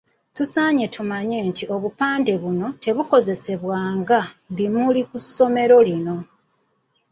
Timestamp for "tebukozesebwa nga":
2.83-4.19